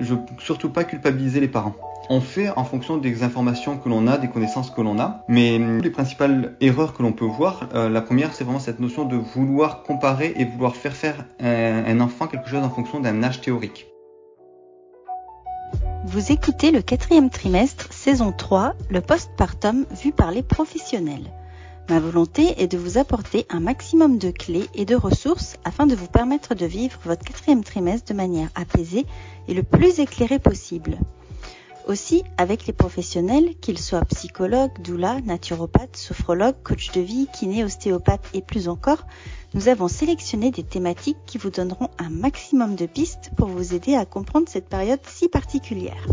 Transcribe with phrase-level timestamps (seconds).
[0.00, 1.74] Je veux surtout pas culpabiliser les parents.
[2.10, 5.58] On fait en fonction des informations que l'on a, des connaissances que l'on a, mais
[5.58, 9.16] les principales erreurs que l'on peut voir, euh, la première c'est vraiment cette notion de
[9.16, 13.40] vouloir comparer et vouloir faire faire un, un enfant quelque chose en fonction d'un âge
[13.40, 13.86] théorique.
[16.04, 21.30] Vous écoutez le quatrième trimestre, saison 3, le postpartum vu par les professionnels.
[21.88, 25.94] Ma volonté est de vous apporter un maximum de clés et de ressources afin de
[25.94, 29.04] vous permettre de vivre votre quatrième trimestre de manière apaisée
[29.48, 30.98] et le plus éclairée possible.
[31.88, 38.30] Aussi, avec les professionnels, qu'ils soient psychologues, doula, naturopathes, sophrologues, coach de vie, kiné, ostéopathes
[38.34, 39.04] et plus encore,
[39.54, 43.96] nous avons sélectionné des thématiques qui vous donneront un maximum de pistes pour vous aider
[43.96, 46.06] à comprendre cette période si particulière.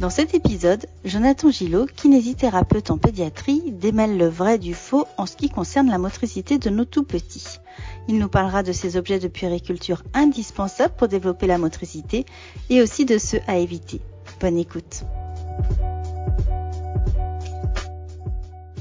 [0.00, 5.36] Dans cet épisode, Jonathan Gillot, kinésithérapeute en pédiatrie, démêle le vrai du faux en ce
[5.36, 7.58] qui concerne la motricité de nos tout petits.
[8.08, 12.24] Il nous parlera de ces objets de puériculture indispensables pour développer la motricité
[12.70, 14.00] et aussi de ceux à éviter.
[14.40, 15.04] Bonne écoute.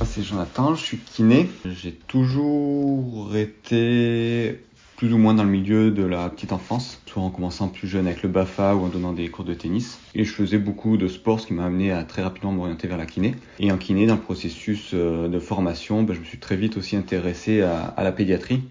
[0.06, 1.50] C'est Jonathan, je suis kiné.
[1.66, 4.64] J'ai toujours été
[4.95, 8.07] plus ou moins dans le milieu de la petite enfance, soit en commençant plus jeune
[8.07, 9.99] avec le BAFA ou en donnant des cours de tennis.
[10.13, 12.97] Et je faisais beaucoup de sport, ce qui m'a amené à très rapidement m'orienter vers
[12.97, 13.35] la kiné.
[13.59, 16.77] Et en kiné, dans le processus euh, de formation, ben, je me suis très vite
[16.77, 18.61] aussi intéressé à, la pédiatrie,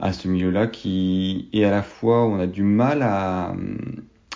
[0.00, 3.54] à ce milieu-là qui est à la fois où on a du mal à,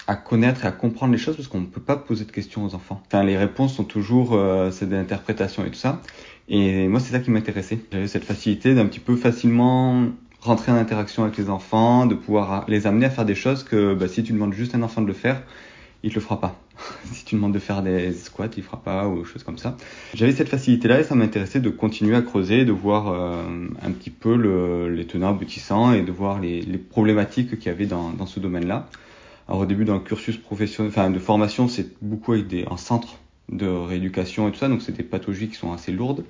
[0.07, 2.65] à connaître et à comprendre les choses parce qu'on ne peut pas poser de questions
[2.65, 3.03] aux enfants.
[3.07, 6.01] Enfin, les réponses sont toujours euh, c'est de et tout ça.
[6.49, 7.79] Et moi, c'est ça qui m'intéressait.
[7.91, 10.07] J'avais cette facilité d'un petit peu facilement
[10.43, 13.95] rentrer en interaction avec les enfants, de pouvoir les amener à faire des choses que
[13.95, 15.43] bah, si tu demandes juste à un enfant de le faire,
[16.03, 16.61] il le fera pas.
[17.13, 19.77] si tu demandes de faire des squats, il fera pas ou choses comme ça.
[20.15, 24.11] J'avais cette facilité-là et ça m'intéressait de continuer à creuser, de voir euh, un petit
[24.11, 28.11] peu le, les tenants aboutissants et de voir les, les problématiques qu'il y avait dans,
[28.11, 28.89] dans ce domaine-là.
[29.49, 32.77] Alors au début dans le cursus professionnel, enfin de formation, c'est beaucoup avec des en
[32.77, 36.25] centre de rééducation et tout ça, donc c'est des pathologies qui sont assez lourdes.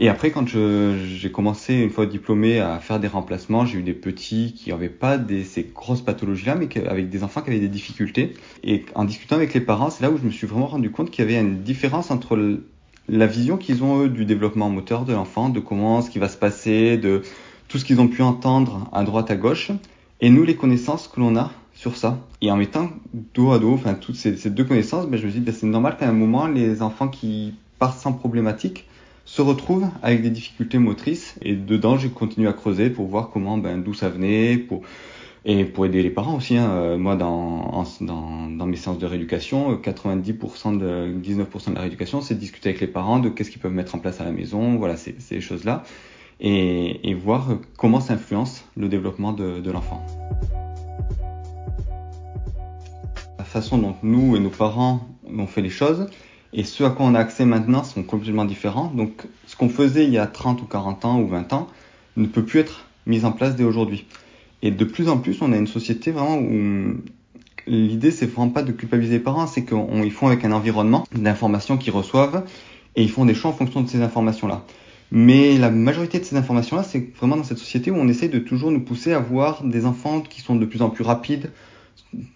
[0.00, 3.94] Et après, quand j'ai commencé, une fois diplômé, à faire des remplacements, j'ai eu des
[3.94, 8.34] petits qui n'avaient pas ces grosses pathologies-là, mais avec des enfants qui avaient des difficultés.
[8.62, 11.10] Et en discutant avec les parents, c'est là où je me suis vraiment rendu compte
[11.10, 12.60] qu'il y avait une différence entre
[13.08, 16.28] la vision qu'ils ont, eux, du développement moteur de l'enfant, de comment, ce qui va
[16.28, 17.22] se passer, de
[17.66, 19.72] tout ce qu'ils ont pu entendre à droite, à gauche,
[20.20, 22.18] et nous, les connaissances que l'on a sur ça.
[22.40, 22.90] Et en mettant
[23.34, 25.66] dos à dos, enfin, toutes ces, ces deux connaissances, ben, je me dis, ben, c'est
[25.66, 28.86] normal qu'à un moment, les enfants qui partent sans problématique,
[29.28, 33.58] se retrouvent avec des difficultés motrices et dedans j'ai continué à creuser pour voir comment
[33.58, 34.66] ben d'où ça venait
[35.44, 36.70] et pour aider les parents aussi hein.
[36.70, 42.22] Euh, moi dans, dans, mes séances de rééducation 90% euh, de 19% de la rééducation
[42.22, 44.76] c'est discuter avec les parents de qu'est-ce qu'ils peuvent mettre en place à la maison
[44.76, 45.82] voilà ces choses là
[46.40, 50.06] et, voir comment ça influence le développement de, de l'enfant.
[53.36, 56.08] La façon dont nous et nos parents ont fait les choses
[56.52, 58.90] et ce à quoi on a accès maintenant sont complètement différents.
[58.94, 61.68] Donc ce qu'on faisait il y a 30 ou 40 ans ou 20 ans
[62.16, 64.06] ne peut plus être mis en place dès aujourd'hui.
[64.62, 66.94] Et de plus en plus, on a une société vraiment où
[67.66, 71.76] l'idée c'est vraiment pas de culpabiliser les parents, c'est qu'ils font avec un environnement d'informations
[71.76, 72.44] qu'ils reçoivent
[72.96, 74.64] et ils font des choix en fonction de ces informations-là.
[75.10, 78.38] Mais la majorité de ces informations-là, c'est vraiment dans cette société où on essaie de
[78.38, 81.50] toujours nous pousser à voir des enfants qui sont de plus en plus rapides,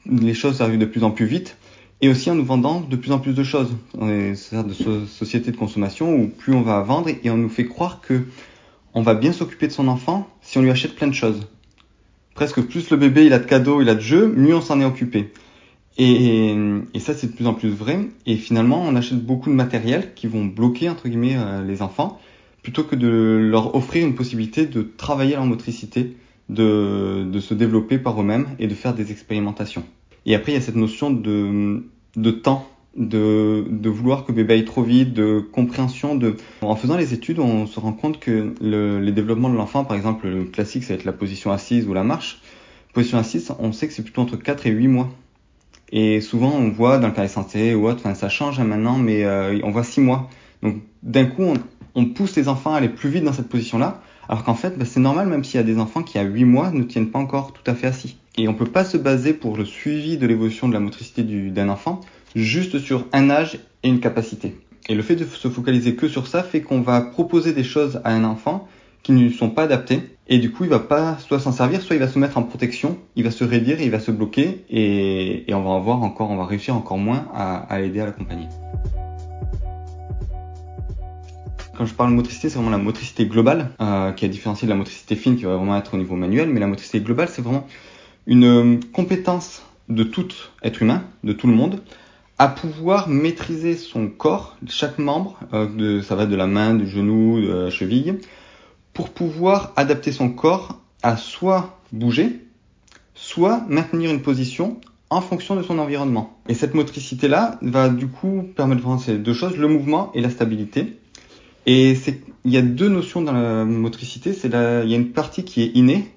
[0.06, 1.56] les choses arrivent de plus en plus vite,
[2.02, 3.70] et aussi en nous vendant de plus en plus de choses.
[3.96, 7.66] On est de société de consommation où plus on va vendre et on nous fait
[7.66, 8.24] croire que
[8.92, 11.46] on va bien s'occuper de son enfant si on lui achète plein de choses.
[12.34, 14.80] Presque plus le bébé il a de cadeaux, il a de jeux, mieux on s'en
[14.80, 15.32] est occupé.
[15.98, 16.56] Et,
[16.98, 18.00] ça c'est de plus en plus vrai.
[18.26, 22.20] Et finalement on achète beaucoup de matériel qui vont bloquer entre guillemets euh, les enfants
[22.62, 26.16] plutôt que de leur offrir une possibilité de travailler leur motricité,
[26.48, 29.84] de se développer par eux-mêmes et de faire des expérimentations.
[30.26, 31.82] Et après, il y a cette notion de,
[32.16, 36.14] de temps, de, de vouloir que bébé aille trop vite, de compréhension.
[36.14, 36.36] De...
[36.60, 39.96] En faisant les études, on se rend compte que le, les développements de l'enfant, par
[39.96, 42.40] exemple, le classique, ça va être la position assise ou la marche.
[42.92, 45.10] Position assise, on sait que c'est plutôt entre 4 et 8 mois.
[45.90, 49.24] Et souvent, on voit dans le carré santé ou autre, ça change hein, maintenant, mais
[49.24, 50.28] euh, on voit 6 mois.
[50.62, 51.54] Donc, d'un coup, on,
[51.94, 54.84] on pousse les enfants à aller plus vite dans cette position-là, alors qu'en fait, bah,
[54.84, 57.18] c'est normal, même s'il y a des enfants qui à 8 mois ne tiennent pas
[57.18, 58.16] encore tout à fait assis.
[58.36, 61.68] Et on peut pas se baser pour le suivi de l'évolution de la motricité d'un
[61.68, 62.00] enfant
[62.34, 64.56] juste sur un âge et une capacité.
[64.88, 68.00] Et le fait de se focaliser que sur ça fait qu'on va proposer des choses
[68.04, 68.66] à un enfant
[69.02, 71.82] qui ne lui sont pas adaptées et du coup il va pas soit s'en servir
[71.82, 74.64] soit il va se mettre en protection il va se raidir il va se bloquer
[74.70, 78.46] et, on va avoir encore on va réussir encore moins à, à l'aider à l'accompagner
[81.76, 84.76] Quand je parle motricité, c'est vraiment la motricité globale, euh, qui est différenciée de la
[84.76, 86.48] motricité fine, qui va vraiment être au niveau manuel.
[86.50, 87.66] Mais la motricité globale, c'est vraiment
[88.26, 90.28] une euh, compétence de tout
[90.62, 91.80] être humain, de tout le monde,
[92.38, 96.88] à pouvoir maîtriser son corps, chaque membre, euh, de, ça va de la main, du
[96.88, 98.18] genou, de la cheville,
[98.92, 102.40] pour pouvoir adapter son corps à soit bouger,
[103.14, 104.80] soit maintenir une position
[105.10, 106.38] en fonction de son environnement.
[106.48, 110.30] Et cette motricité-là va du coup permettre de faire deux choses, le mouvement et la
[110.30, 110.98] stabilité.
[111.66, 111.96] Et
[112.44, 114.32] il y a deux notions dans la motricité.
[114.32, 116.10] C'est il y a une partie qui est innée,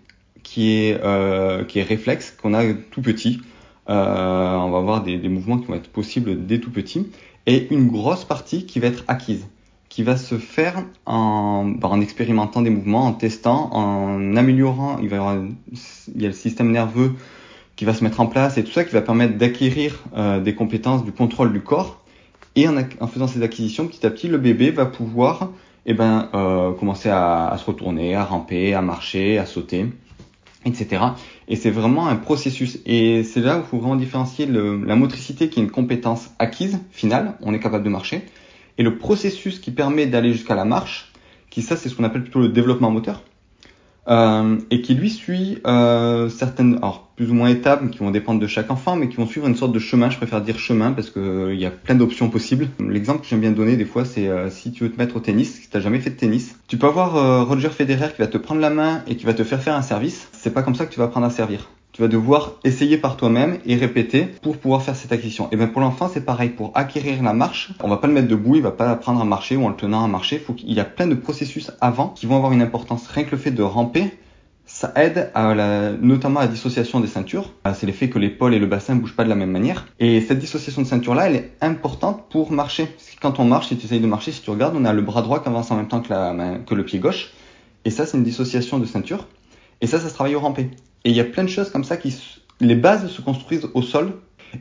[0.46, 3.42] qui est, euh, qui est réflexe, qu'on a tout petit.
[3.90, 7.08] Euh, on va avoir des, des, mouvements qui vont être possibles dès tout petit.
[7.48, 9.48] Et une grosse partie qui va être acquise,
[9.90, 15.00] qui va se faire en, bah, en expérimentant des mouvements, en testant, en améliorant.
[15.02, 17.14] Il va y avoir, il y a le système nerveux
[17.76, 20.54] qui va se mettre en place et tout ça qui va permettre d'acquérir euh, des
[20.54, 22.04] compétences du contrôle du corps.
[22.56, 25.50] Et en, en, faisant ces acquisitions, petit à petit, le bébé va pouvoir
[25.88, 29.88] eh ben, euh, commencer à, à, se retourner, à ramper, à marcher, à sauter,
[30.66, 31.04] etc.
[31.48, 32.80] Et c'est vraiment un processus.
[32.86, 36.32] Et c'est là où il faut vraiment différencier le, la motricité qui est une compétence
[36.40, 38.24] acquise, finale, on est capable de marcher,
[38.78, 41.12] et le processus qui permet d'aller jusqu'à la marche,
[41.50, 43.22] qui ça c'est ce qu'on appelle plutôt le développement moteur
[44.08, 48.40] euh, et qui lui suit euh, certaines, alors plus ou moins étapes qui vont dépendre
[48.40, 50.10] de chaque enfant, mais qui vont suivre une sorte de chemin.
[50.10, 52.68] Je préfère dire chemin parce que euh, il y a plein d'options possibles.
[52.80, 55.20] L'exemple que j'aime bien donner des fois, c'est euh, si tu veux te mettre au
[55.20, 58.28] tennis, si t'as jamais fait de tennis, tu peux avoir euh, Roger Federer qui va
[58.28, 60.28] te prendre la main et qui va te faire faire un service.
[60.34, 61.70] C'est pas comme ça que tu vas apprendre à servir.
[61.96, 65.48] Tu vas devoir essayer par toi-même et répéter pour pouvoir faire cette acquisition.
[65.54, 66.50] Et bien pour l'enfant, c'est pareil.
[66.50, 69.24] Pour acquérir la marche, on va pas le mettre debout, il va pas apprendre à
[69.24, 70.38] marcher ou en le tenant à marcher.
[70.38, 73.08] Faut qu'il y a plein de processus avant qui vont avoir une importance.
[73.08, 74.12] Rien que le fait de ramper,
[74.66, 77.54] ça aide à la, notamment à la dissociation des ceintures.
[77.74, 79.88] C'est l'effet que l'épaule et le bassin bougent pas de la même manière.
[80.02, 82.90] Et cette dissociation de ceinture là, elle est importante pour marcher.
[83.22, 85.22] Quand on marche, si tu essayes de marcher, si tu regardes, on a le bras
[85.22, 87.32] droit qui avance en même temps que, la que le pied gauche.
[87.86, 89.28] Et ça, c'est une dissociation de ceinture.
[89.80, 90.72] Et ça, ça se travaille au rampé.
[91.06, 92.18] Et il y a plein de choses comme ça qui,
[92.60, 94.14] les bases se construisent au sol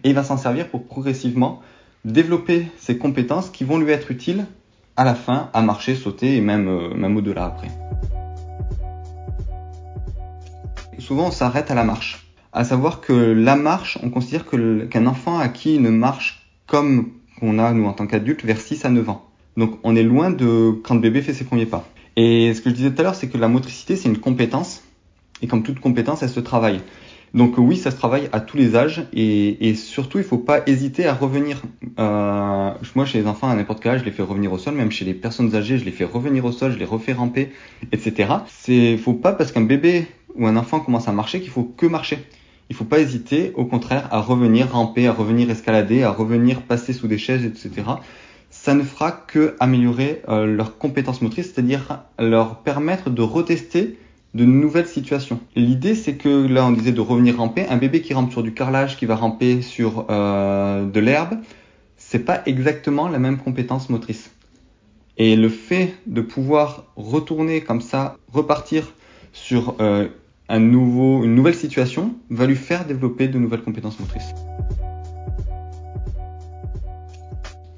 [0.04, 1.62] et il va s'en servir pour progressivement
[2.04, 4.44] développer ses compétences qui vont lui être utiles
[4.94, 7.68] à la fin à marcher, sauter et même, euh, même au-delà après.
[10.98, 12.26] Souvent on s'arrête à la marche.
[12.52, 17.72] À savoir que la marche, on considère qu'un enfant acquis une marche comme qu'on a
[17.72, 19.24] nous en tant qu'adulte vers 6 à 9 ans.
[19.56, 21.88] Donc on est loin de quand le bébé fait ses premiers pas.
[22.16, 24.82] Et ce que je disais tout à l'heure, c'est que la motricité, c'est une compétence
[25.42, 26.80] et comme toute compétence, elle se travaille.
[27.34, 30.60] Donc oui, ça se travaille à tous les âges et, et surtout, il faut pas
[30.66, 31.62] hésiter à revenir.
[31.98, 34.74] Euh, moi, chez les enfants, à n'importe quel âge, je les fais revenir au sol.
[34.74, 37.50] Même chez les personnes âgées, je les fais revenir au sol, je les refais ramper,
[37.90, 38.28] etc.
[38.46, 41.86] C'est, faut pas parce qu'un bébé ou un enfant commence à marcher qu'il faut que
[41.86, 42.18] marcher.
[42.70, 46.92] Il faut pas hésiter, au contraire, à revenir ramper, à revenir escalader, à revenir passer
[46.92, 47.70] sous des chaises, etc.
[48.50, 53.98] Ça ne fera que améliorer euh, leurs compétences motrices, c'est-à-dire leur permettre de retester
[54.34, 55.40] de nouvelles situations.
[55.54, 57.66] L'idée, c'est que là, on disait de revenir ramper.
[57.68, 61.38] Un bébé qui rampe sur du carrelage, qui va ramper sur euh, de l'herbe,
[61.96, 64.32] c'est pas exactement la même compétence motrice.
[65.16, 68.92] Et le fait de pouvoir retourner comme ça, repartir
[69.32, 70.08] sur euh,
[70.48, 74.34] un nouveau, une nouvelle situation, va lui faire développer de nouvelles compétences motrices.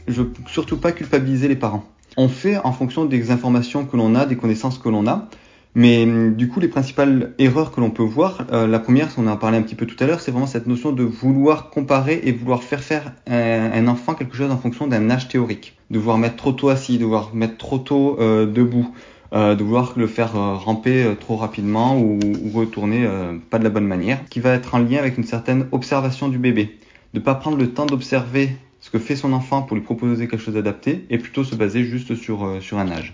[0.08, 1.84] Je veux surtout pas culpabiliser les parents.
[2.16, 5.28] On fait en fonction des informations que l'on a, des connaissances que l'on a.
[5.76, 9.26] Mais hum, du coup, les principales erreurs que l'on peut voir, euh, la première, on
[9.28, 11.68] en a parlé un petit peu tout à l'heure, c'est vraiment cette notion de vouloir
[11.68, 15.76] comparer et vouloir faire faire un, enfant quelque chose en fonction d'un âge théorique.
[15.90, 18.88] De vouloir mettre trop tôt assis, de vouloir mettre trop tôt euh, debout,
[19.34, 23.06] euh, de vouloir le faire euh, ramper trop rapidement ou, ou retourner
[23.50, 26.38] pas de la bonne manière, qui va être en lien avec une certaine observation du
[26.38, 26.78] bébé.
[27.12, 28.48] De pas prendre le temps d'observer
[28.80, 31.84] ce que fait son enfant pour lui proposer quelque chose d'adapté et plutôt se baser
[31.84, 33.12] juste sur un âge.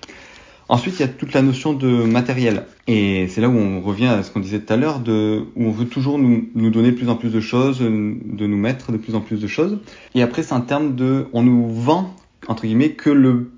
[0.73, 2.65] Ensuite, il y a toute la notion de matériel.
[2.87, 5.67] Et c'est là où on revient à ce qu'on disait tout à l'heure, de, où
[5.67, 8.91] on veut toujours nous, nous, donner de plus en plus de choses, de nous mettre
[8.91, 9.81] de plus en plus de choses.
[10.15, 12.17] Et après, c'est un terme de, on nous vend,
[12.49, 13.51] entre guillemets, que le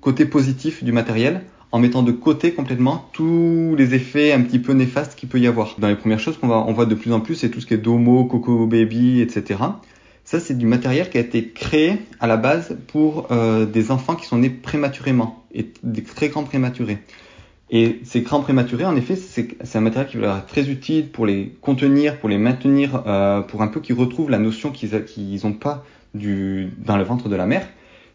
[0.00, 1.42] côté positif du matériel,
[1.72, 5.48] en mettant de côté complètement tous les effets un petit peu néfastes qu'il peut y
[5.48, 5.74] avoir.
[5.78, 7.66] Dans les premières choses qu'on va, on voit de plus en plus, c'est tout ce
[7.66, 9.58] qui est Domo, Coco Baby, etc.
[10.32, 14.14] Ça, c'est du matériel qui a été créé à la base pour euh, des enfants
[14.14, 16.96] qui sont nés prématurément et des très grands prématurés.
[17.68, 21.26] Et ces grands prématurés, en effet, c'est un matériel qui va être très utile pour
[21.26, 25.52] les contenir, pour les maintenir, euh, pour un peu qu'ils retrouvent la notion qu'ils n'ont
[25.52, 25.84] pas
[26.14, 27.68] dans le ventre de la mère.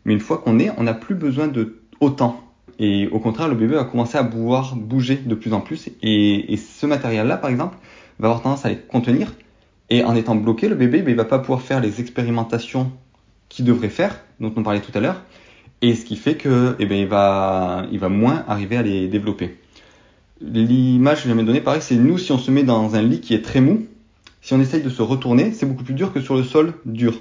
[0.05, 2.41] Mais une fois qu'on est, on n'a plus besoin de autant.
[2.79, 5.89] Et au contraire, le bébé va commencer à pouvoir bouger de plus en plus.
[6.01, 7.77] Et, et ce matériel-là, par exemple,
[8.17, 9.33] va avoir tendance à les contenir
[9.89, 12.91] et en étant bloqué, le bébé, ben, il va pas pouvoir faire les expérimentations
[13.49, 15.23] qu'il devrait faire, dont on parlait tout à l'heure.
[15.81, 19.07] et ce qui fait que eh ben, il, va, il va moins arriver à les
[19.07, 19.57] développer.
[20.41, 23.21] L'image que je vais donner, pareil, c'est nous, si on se met dans un lit
[23.21, 23.85] qui est très mou,
[24.41, 27.19] si on essaye de se retourner, c'est beaucoup plus dur que sur le sol dur.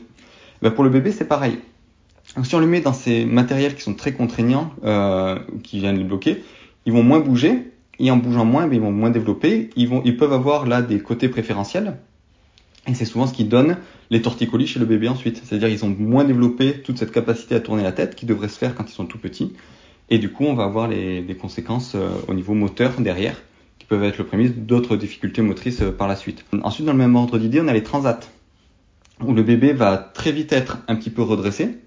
[0.62, 1.58] Ben, pour le bébé, c'est pareil.
[2.42, 6.04] si on le met dans ces matériels qui sont très contraignants, euh, qui viennent les
[6.04, 6.42] bloquer,
[6.84, 9.70] ils vont moins bouger, et en bougeant moins, ben, ils vont moins développer.
[9.76, 11.96] Ils, vont, ils peuvent avoir là des côtés préférentiels,
[12.86, 13.78] et c'est souvent ce qui donne
[14.10, 15.42] les torticolis chez le bébé ensuite.
[15.44, 18.58] C'est-à-dire ils ont moins développé toute cette capacité à tourner la tête qui devrait se
[18.58, 19.52] faire quand ils sont tout petits.
[20.08, 23.42] Et du coup, on va avoir les, des conséquences euh, au niveau moteur derrière,
[23.78, 26.44] qui peuvent être le premier d'autres difficultés motrices euh, par la suite.
[26.62, 28.20] Ensuite, dans le même ordre d'idée, on a les transats,
[29.24, 31.78] où le bébé va très vite être un petit peu redressé.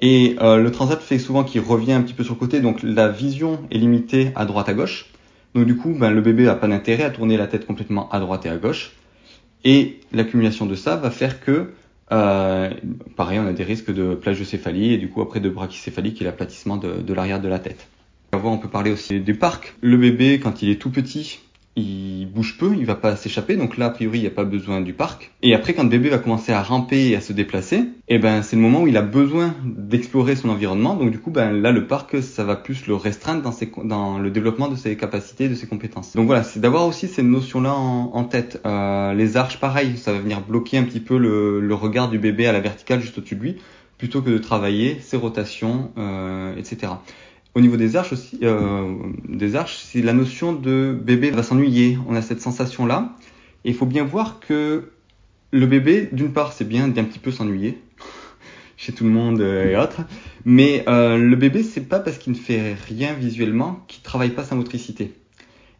[0.00, 2.82] Et euh, le transat fait souvent qu'il revient un petit peu sur le côté, donc
[2.82, 5.06] la vision est limitée à droite à gauche.
[5.54, 8.18] Donc du coup, ben, le bébé n'a pas d'intérêt à tourner la tête complètement à
[8.18, 8.90] droite et à gauche.
[9.64, 11.72] Et l'accumulation de ça va faire que,
[12.12, 12.70] euh,
[13.16, 16.26] pareil, on a des risques de plagiocéphalie et du coup après de brachycéphalie qui est
[16.26, 17.88] l'aplatissement de, de l'arrière de la tête.
[18.32, 19.74] On peut parler aussi du parc.
[19.80, 21.40] Le bébé, quand il est tout petit,
[21.76, 24.44] il bouge peu, il va pas s'échapper, donc là a priori il n'y a pas
[24.44, 25.32] besoin du parc.
[25.42, 28.42] Et après quand le bébé va commencer à ramper et à se déplacer, eh ben
[28.42, 30.94] c'est le moment où il a besoin d'explorer son environnement.
[30.94, 34.18] Donc du coup ben là le parc ça va plus le restreindre dans, ses, dans
[34.18, 36.14] le développement de ses capacités, de ses compétences.
[36.14, 38.60] Donc voilà, c'est d'avoir aussi ces notions là en, en tête.
[38.66, 42.18] Euh, les arches pareil, ça va venir bloquer un petit peu le, le regard du
[42.18, 43.56] bébé à la verticale juste au-dessus de lui,
[43.98, 46.92] plutôt que de travailler ses rotations, euh, etc.
[47.54, 48.94] Au niveau des arches aussi, euh,
[49.28, 51.98] des arches, c'est la notion de bébé va s'ennuyer.
[52.08, 53.16] On a cette sensation là.
[53.64, 54.90] Et il faut bien voir que
[55.52, 57.80] le bébé, d'une part, c'est bien d'un petit peu s'ennuyer
[58.76, 60.00] chez tout le monde euh, et autres,
[60.44, 64.42] mais euh, le bébé, c'est pas parce qu'il ne fait rien visuellement qu'il travaille pas
[64.42, 65.12] sa motricité.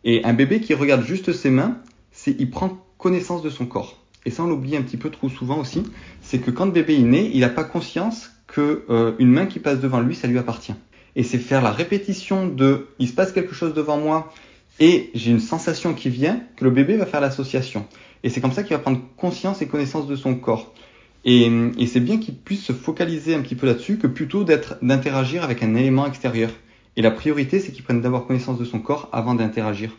[0.05, 1.79] Et un bébé qui regarde juste ses mains,
[2.13, 4.01] c'est il prend connaissance de son corps.
[4.27, 5.83] Et ça, on l'oublie un petit peu trop souvent aussi,
[6.23, 9.47] c'est que quand le bébé est né, il n'a pas conscience que euh, une main
[9.47, 10.75] qui passe devant lui, ça lui appartient
[11.17, 14.33] et c'est faire la répétition de il se passe quelque chose devant moi
[14.81, 17.87] et j'ai une sensation qui vient que le bébé va faire l'association.
[18.23, 20.75] Et c'est comme ça qu'il va prendre conscience et connaissance de son corps.
[21.25, 21.51] Et,
[21.87, 25.63] c'est bien qu'il puisse se focaliser un petit peu là-dessus que plutôt d'être d'interagir avec
[25.63, 26.51] un élément extérieur.
[26.97, 29.97] Et la priorité, c'est qu'il prenne d'abord connaissance de son corps avant d'interagir.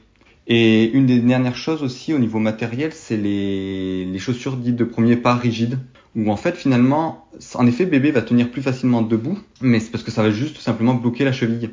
[0.48, 4.84] Et une des dernières choses aussi au niveau matériel, c'est les, les chaussures dites de
[4.84, 5.80] premier pas rigides
[6.16, 10.04] où en fait finalement, en effet, bébé va tenir plus facilement debout, mais c'est parce
[10.04, 11.72] que ça va juste simplement bloquer la cheville.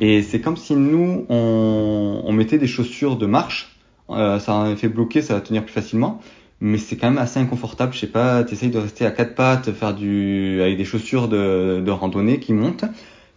[0.00, 3.76] Et c'est comme si nous, on, on, mettait des chaussures de marche,
[4.10, 6.20] euh, ça en effet bloqué, ça va tenir plus facilement,
[6.60, 7.92] mais c'est quand même assez inconfortable.
[7.92, 11.82] Je sais pas, t'essayes de rester à quatre pattes, faire du avec des chaussures de,
[11.84, 12.84] de randonnée qui montent,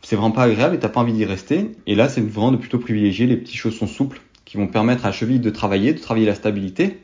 [0.02, 1.72] c'est vraiment pas agréable et t'as pas envie d'y rester.
[1.88, 5.10] Et là, c'est vraiment de plutôt privilégier les petits chaussons souples qui vont permettre à
[5.10, 7.00] la cheville de travailler, de travailler la stabilité,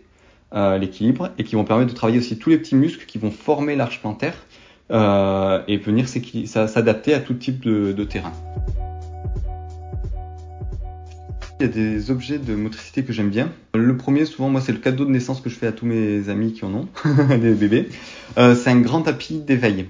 [0.53, 3.31] euh, l'équilibre et qui vont permettre de travailler aussi tous les petits muscles qui vont
[3.31, 4.35] former l'arche plantaire
[4.91, 8.33] euh, et venir s'adapter à tout type de, terrain.
[11.59, 13.49] Il y a des objets de motricité que j'aime bien.
[13.73, 16.27] Le premier, souvent, moi, c'est le cadeau de naissance que je fais à tous mes
[16.27, 16.87] amis qui en ont,
[17.29, 17.87] des bébés.
[18.37, 19.85] Euh, c'est un grand tapis d'éveil.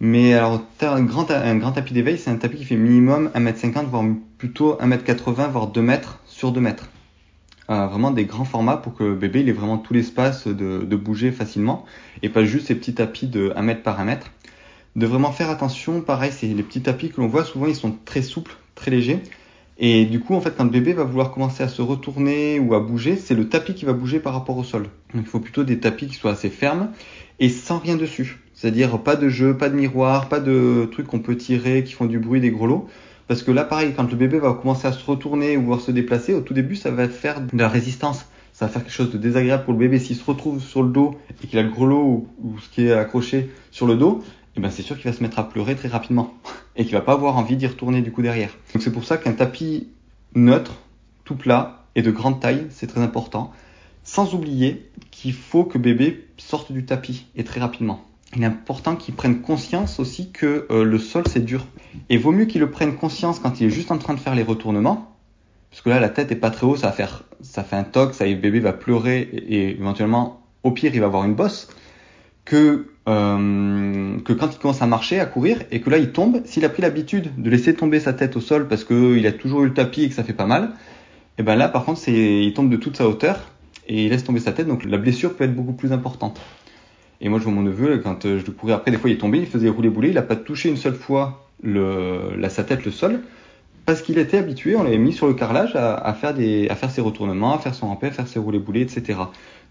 [0.00, 3.86] Mais alors, un grand, un grand tapis d'éveil, c'est un tapis qui fait minimum 1m50,
[3.86, 4.04] voire
[4.38, 6.60] plutôt 1m80, voire 2 mètres sur 2
[7.68, 10.96] mètres vraiment des grands formats pour que bébé il ait vraiment tout l'espace de, de,
[10.96, 11.84] bouger facilement
[12.22, 14.30] et pas juste ces petits tapis de 1 mètre par 1 mètre.
[14.94, 17.94] De vraiment faire attention, pareil, c'est les petits tapis que l'on voit souvent ils sont
[18.04, 19.20] très souples, très légers.
[19.78, 22.74] Et du coup, en fait, quand le bébé va vouloir commencer à se retourner ou
[22.74, 24.84] à bouger, c'est le tapis qui va bouger par rapport au sol.
[25.14, 26.92] Donc il faut plutôt des tapis qui soient assez fermes
[27.40, 28.38] et sans rien dessus.
[28.54, 32.06] C'est-à-dire pas de jeu, pas de miroir, pas de trucs qu'on peut tirer qui font
[32.06, 32.88] du bruit, des grelots.
[33.28, 35.90] Parce que là, pareil, quand le bébé va commencer à se retourner ou à se
[35.90, 38.26] déplacer, au tout début, ça va faire de la résistance.
[38.52, 39.98] Ça va faire quelque chose de désagréable pour le bébé.
[39.98, 42.92] S'il se retrouve sur le dos et qu'il a le grelot ou, ce qui est
[42.92, 44.22] accroché sur le dos,
[44.56, 46.34] eh ben c'est sûr qu'il va se mettre à pleurer très rapidement
[46.76, 48.50] et qu'il va pas avoir envie d'y retourner du coup derrière.
[48.72, 49.88] Donc c'est pour ça qu'un tapis
[50.34, 50.76] neutre,
[51.24, 53.52] tout plat et de grande taille, c'est très important.
[54.04, 58.04] Sans oublier qu'il faut que bébé sorte du tapis et très rapidement
[58.34, 61.66] il est important qu'il prenne conscience aussi que euh, le sol c'est dur.
[62.08, 64.34] Et vaut mieux qu'il le prenne conscience quand il est juste en train de faire
[64.34, 65.14] les retournements,
[65.70, 67.84] parce que là la tête est pas très haut, ça va faire, ça fait un
[67.84, 71.68] toc, ça le bébé va pleurer et, éventuellement au pire il va avoir une bosse,
[72.44, 76.42] que euh, que quand il commence à marcher, à courir et que là il tombe,
[76.44, 79.62] s'il a pris l'habitude de laisser tomber sa tête au sol parce qu'il a toujours
[79.62, 80.72] eu le tapis et que ça fait pas mal,
[81.38, 83.38] et ben là par contre c'est il tombe de toute sa hauteur
[83.86, 86.40] et il laisse tomber sa tête, donc la blessure peut être beaucoup plus importante.
[87.20, 89.14] Et moi, je vois mon neveu, quand euh, je le courais après, des fois, il
[89.14, 92.64] est tombé, il faisait rouler bouler, il n'a pas touché une seule fois la, sa
[92.64, 93.20] tête, le sol,
[93.86, 96.90] parce qu'il était habitué, on l'avait mis sur le carrelage à, faire des, à faire
[96.90, 99.20] ses retournements, à faire son rampé, à faire ses roulés boulés, etc.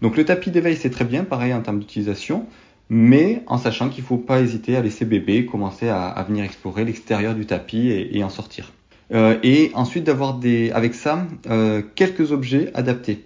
[0.02, 2.46] Donc le tapis d'éveil, c'est très bien, pareil en termes d'utilisation,
[2.88, 6.84] mais en sachant qu'il ne faut pas hésiter à laisser bébé commencer à, venir explorer
[6.84, 8.72] l'extérieur du tapis et, en sortir.
[9.12, 10.40] Euh, et ensuite d'avoir
[10.72, 13.24] avec ça, euh, quelques objets adaptés.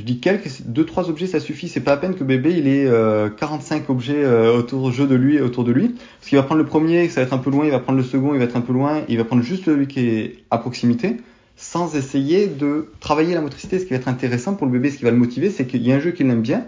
[0.00, 1.68] Je dis quelques, deux trois objets ça suffit.
[1.68, 2.88] C'est pas à peine que bébé il ait
[3.36, 7.06] 45 objets autour jeu de lui, autour de lui, parce qu'il va prendre le premier,
[7.10, 8.62] ça va être un peu loin, il va prendre le second, il va être un
[8.62, 11.18] peu loin, il va prendre juste celui qui est à proximité
[11.60, 13.78] sans essayer de travailler la motricité.
[13.78, 15.86] Ce qui va être intéressant pour le bébé, ce qui va le motiver, c'est qu'il
[15.86, 16.64] y a un jeu qu'il aime bien,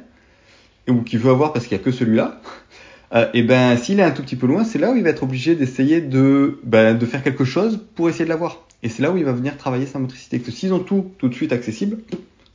[0.87, 2.41] ou qu'il veut avoir parce qu'il n'y a que celui-là.
[3.15, 5.11] Euh, et ben, s'il est un tout petit peu loin, c'est là où il va
[5.11, 8.67] être obligé d'essayer de, ben, de faire quelque chose pour essayer de l'avoir.
[8.83, 10.41] Et c'est là où il va venir travailler sa motricité.
[10.41, 11.99] Que s'ils ont tout tout de suite accessible,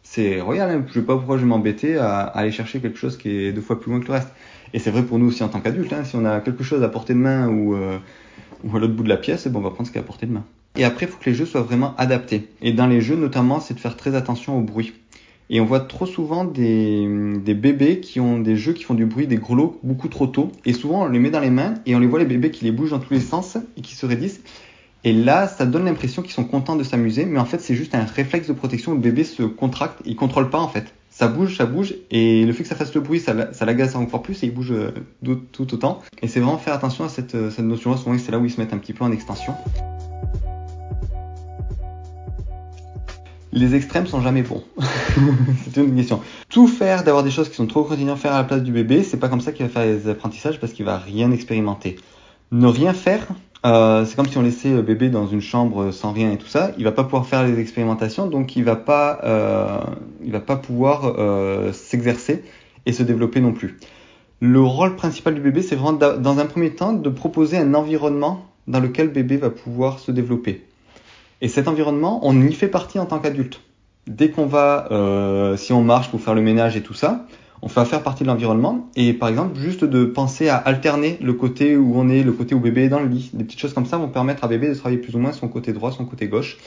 [0.09, 0.69] c'est royal.
[0.69, 0.83] Hein.
[0.85, 3.51] Je ne sais pas pourquoi je vais m'embêter à, aller chercher quelque chose qui est
[3.51, 4.29] deux fois plus loin que le reste.
[4.73, 5.93] Et c'est vrai pour nous aussi en tant qu'adultes.
[5.93, 6.03] Hein.
[6.03, 7.97] Si on a quelque chose à portée de main ou, euh,
[8.63, 10.03] ou à l'autre bout de la pièce, bon, on va prendre ce qui est à
[10.03, 10.45] portée de main.
[10.75, 12.47] Et après, il faut que les jeux soient vraiment adaptés.
[12.61, 14.93] Et dans les jeux, notamment, c'est de faire très attention au bruit.
[15.49, 17.07] Et on voit trop souvent des,
[17.43, 20.51] des, bébés qui ont des jeux qui font du bruit, des grelots beaucoup trop tôt.
[20.65, 22.65] Et souvent, on les met dans les mains et on les voit les bébés qui
[22.65, 24.41] les bougent dans tous les sens et qui se raidissent.
[25.07, 27.95] Et là, ça donne l'impression qu'ils sont contents de s'amuser, mais en fait, c'est juste
[27.95, 30.93] un réflexe de protection où le bébé se contracte, il contrôle pas en fait.
[31.09, 34.21] Ça bouge, ça bouge, et le fait que ça fasse le bruit, ça, l'agace encore
[34.21, 34.91] plus et il bouge euh,
[35.53, 36.01] tout, autant.
[36.21, 38.73] Et c'est vraiment faire attention à cette, cette notion-là, c'est là où ils se mettent
[38.73, 39.53] un petit peu en extension.
[43.53, 44.63] les extrêmes sont jamais bons.
[45.63, 46.19] c'est une question.
[46.49, 49.03] Tout faire, d'avoir des choses qui sont trop quotidiennes faire à la place du bébé,
[49.03, 51.95] c'est pas comme ça qu'il va faire les apprentissages parce qu'il va rien expérimenter.
[52.51, 53.25] Ne rien faire,
[53.65, 56.47] euh, c'est comme si on laissait le bébé dans une chambre sans rien et tout
[56.47, 56.71] ça.
[56.77, 59.79] Il va pas pouvoir faire les expérimentations, donc il va pas, euh,
[60.23, 62.43] il va pas pouvoir euh, s'exercer
[62.85, 63.77] et se développer non plus.
[64.39, 68.45] Le rôle principal du bébé, c'est vraiment dans un premier temps de proposer un environnement
[68.67, 70.65] dans lequel le bébé va pouvoir se développer.
[71.41, 73.61] Et cet environnement, on y fait partie en tant qu'adulte.
[74.05, 77.25] Dès qu'on va, euh, si on marche pour faire le ménage et tout ça,
[77.61, 78.89] on va faire partie de l'environnement.
[78.95, 82.53] Et par exemple, juste de penser à alterner le côté où on est, le côté
[82.53, 83.31] où bébé est dans le lit.
[83.33, 85.47] Des petites choses comme ça vont permettre à bébé de travailler plus ou moins son
[85.47, 86.57] côté droit, son côté gauche.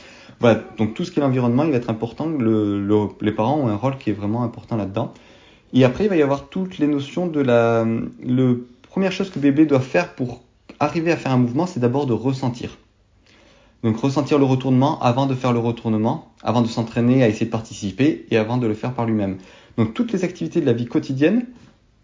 [0.40, 0.62] Voilà.
[0.78, 2.28] Donc tout ce qui est l'environnement, il va être important.
[2.28, 5.12] Le, le, les parents ont un rôle qui est vraiment important là-dedans.
[5.72, 7.85] Et après, il va y avoir toutes les notions de la.
[8.24, 10.42] Le première chose que bébé doit faire pour
[10.81, 12.79] arriver à faire un mouvement, c'est d'abord de ressentir.
[13.83, 17.50] Donc ressentir le retournement avant de faire le retournement, avant de s'entraîner à essayer de
[17.50, 19.38] participer et avant de le faire par lui-même.
[19.76, 21.46] Donc toutes les activités de la vie quotidienne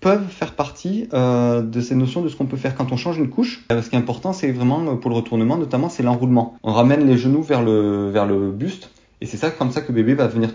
[0.01, 3.19] peuvent faire partie euh, de ces notions de ce qu'on peut faire quand on change
[3.19, 3.65] une couche.
[3.73, 6.57] Euh, ce qui est important, c'est vraiment euh, pour le retournement, notamment, c'est l'enroulement.
[6.63, 9.93] On ramène les genoux vers le, vers le buste et c'est ça comme ça que
[9.93, 10.51] bébé va venir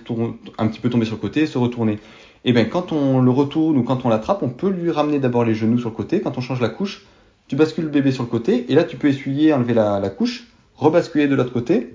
[0.58, 2.00] un petit peu tomber sur le côté et se retourner.
[2.46, 5.44] Et bien quand on le retourne ou quand on l'attrape, on peut lui ramener d'abord
[5.44, 6.22] les genoux sur le côté.
[6.22, 7.06] Quand on change la couche,
[7.48, 10.48] tu bascules le bébé sur le côté et là tu peux essuyer, enlever la couche
[10.82, 11.94] rebasculer de l'autre côté,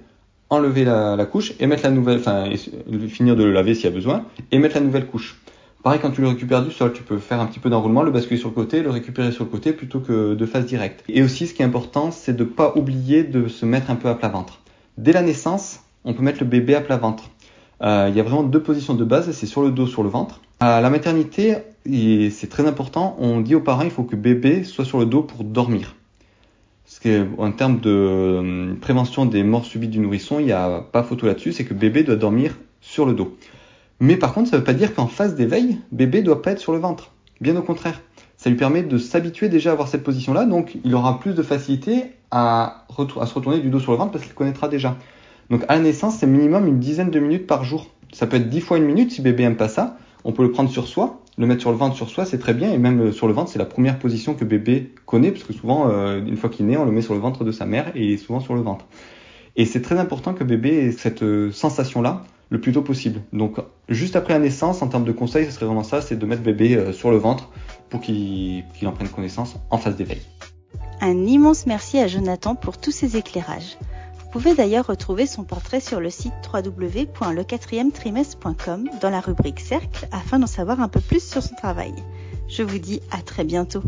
[0.50, 2.48] enlever la, couche et mettre la nouvelle, enfin
[3.08, 5.36] finir de le laver s'il y a besoin, et mettre la nouvelle couche.
[5.82, 8.10] Pareil, quand tu le récupères du sol, tu peux faire un petit peu d'enroulement, le
[8.10, 11.04] basculer sur le côté, le récupérer sur le côté plutôt que de face directe.
[11.08, 13.94] Et aussi, ce qui est important, c'est de ne pas oublier de se mettre un
[13.94, 14.60] peu à plat ventre.
[14.98, 17.30] Dès la naissance, on peut mettre le bébé à plat ventre.
[17.82, 20.08] Euh, il y a vraiment deux positions de base, c'est sur le dos, sur le
[20.08, 20.40] ventre.
[20.58, 24.86] À la maternité, c'est très important, on dit aux parents il faut que bébé soit
[24.86, 25.94] sur le dos pour dormir.
[26.96, 31.02] Parce qu'en termes de euh, prévention des morts subites du nourrisson, il n'y a pas
[31.02, 33.36] photo là-dessus, c'est que bébé doit dormir sur le dos.
[34.00, 36.58] Mais par contre, ça ne veut pas dire qu'en phase d'éveil, bébé doit pas être
[36.58, 37.12] sur le ventre.
[37.40, 38.00] Bien au contraire.
[38.38, 41.42] Ça lui permet de s'habituer déjà à avoir cette position-là, donc il aura plus de
[41.42, 44.96] facilité à, à se retourner du dos sur le ventre parce qu'il connaîtra déjà.
[45.50, 47.88] Donc à la naissance, c'est minimum une dizaine de minutes par jour.
[48.12, 49.98] Ça peut être dix fois une minute si bébé aime pas ça.
[50.24, 52.54] On peut le prendre sur soi, le mettre sur le ventre sur soi, c'est très
[52.54, 52.72] bien.
[52.72, 55.52] Et même euh, sur le ventre, c'est la première position que bébé connaît, parce que
[55.52, 57.92] souvent, euh, une fois qu'il naît, on le met sur le ventre de sa mère
[57.94, 58.86] et souvent sur le ventre.
[59.56, 63.20] Et c'est très important que bébé ait cette euh, sensation-là le plus tôt possible.
[63.32, 63.56] Donc,
[63.88, 66.42] juste après la naissance, en termes de conseils, ce serait vraiment ça, c'est de mettre
[66.42, 67.50] bébé sur le ventre
[67.90, 70.20] pour qu'il en prenne connaissance en phase d'éveil.
[71.00, 73.76] Un immense merci à Jonathan pour tous ces éclairages.
[74.36, 80.38] Vous pouvez d'ailleurs retrouver son portrait sur le site www.le4trimestre.com dans la rubrique Cercle afin
[80.38, 81.94] d'en savoir un peu plus sur son travail.
[82.46, 83.80] Je vous dis à très bientôt.